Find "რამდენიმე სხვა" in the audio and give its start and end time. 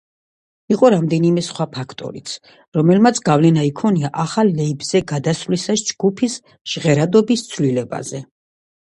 0.91-1.65